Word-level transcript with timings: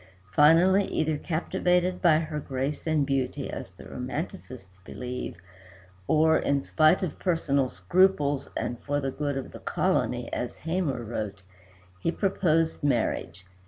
Finally, 0.33 0.85
either 0.85 1.15
captivated 1.15 2.01
by 2.01 2.17
her 2.17 2.39
grace 2.39 2.87
and 2.87 3.05
beauty 3.05 3.51
as 3.51 3.69
the 3.69 3.83
romancists 3.85 4.79
believe, 4.83 5.37
or 6.07 6.39
in 6.39 6.59
spite 6.63 7.03
of 7.03 7.19
personal 7.19 7.69
scruples 7.69 8.49
and 8.57 8.79
"for 8.79 8.99
the 8.99 9.11
good 9.11 9.37
of 9.37 9.51
the 9.51 9.59
colony," 9.59 10.27
as 10.33 10.57
Hamor 10.57 11.03
wrote, 11.03 11.43
he 11.99 12.11
proposed 12.11 12.83
marriage. 12.83 13.45